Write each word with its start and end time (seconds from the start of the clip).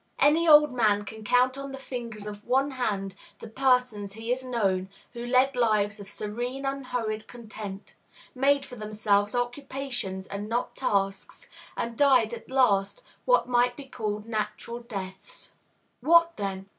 Any 0.17 0.47
old 0.47 0.73
man 0.73 1.05
can 1.05 1.23
count 1.23 1.59
on 1.59 1.71
the 1.71 1.77
fingers 1.77 2.25
of 2.25 2.43
one 2.47 2.71
hand 2.71 3.13
the 3.39 3.47
persons 3.47 4.13
he 4.13 4.31
has 4.31 4.43
known 4.43 4.89
who 5.13 5.23
led 5.27 5.55
lives 5.55 5.99
of 5.99 6.09
serene, 6.09 6.65
unhurried 6.65 7.27
content, 7.27 7.93
made 8.33 8.65
for 8.65 8.75
themselves 8.75 9.35
occupations 9.35 10.25
and 10.25 10.49
not 10.49 10.75
tasks, 10.75 11.45
and 11.77 11.95
died 11.95 12.33
at 12.33 12.49
last 12.49 13.03
what 13.25 13.47
might 13.47 13.77
be 13.77 13.85
called 13.85 14.25
natural 14.25 14.79
deaths. 14.79 15.53
"What, 15.99 16.35
then?" 16.35 16.65